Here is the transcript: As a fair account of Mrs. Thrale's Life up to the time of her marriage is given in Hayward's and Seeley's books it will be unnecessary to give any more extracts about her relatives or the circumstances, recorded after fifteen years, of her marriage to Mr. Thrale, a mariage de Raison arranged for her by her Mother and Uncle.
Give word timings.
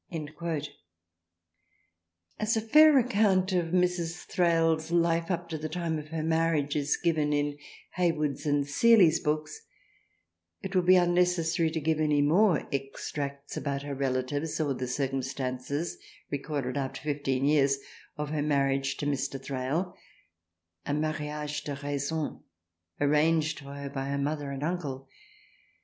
As 2.39 2.57
a 2.57 2.61
fair 2.61 2.97
account 2.97 3.51
of 3.51 3.67
Mrs. 3.67 4.25
Thrale's 4.25 4.89
Life 4.89 5.29
up 5.29 5.47
to 5.49 5.59
the 5.59 5.69
time 5.69 5.99
of 5.99 6.07
her 6.07 6.23
marriage 6.23 6.75
is 6.75 6.97
given 6.97 7.31
in 7.33 7.55
Hayward's 7.97 8.47
and 8.47 8.65
Seeley's 8.67 9.19
books 9.19 9.61
it 10.63 10.73
will 10.73 10.81
be 10.81 10.95
unnecessary 10.95 11.69
to 11.69 11.79
give 11.79 11.99
any 11.99 12.23
more 12.23 12.65
extracts 12.71 13.55
about 13.55 13.83
her 13.83 13.93
relatives 13.93 14.59
or 14.59 14.73
the 14.73 14.87
circumstances, 14.87 15.99
recorded 16.31 16.77
after 16.77 17.01
fifteen 17.01 17.45
years, 17.45 17.77
of 18.17 18.29
her 18.31 18.41
marriage 18.41 18.97
to 18.97 19.05
Mr. 19.05 19.39
Thrale, 19.39 19.93
a 20.83 20.95
mariage 20.95 21.63
de 21.63 21.75
Raison 21.83 22.39
arranged 22.99 23.59
for 23.59 23.75
her 23.75 23.89
by 23.91 24.07
her 24.07 24.17
Mother 24.17 24.49
and 24.49 24.63
Uncle. 24.63 25.07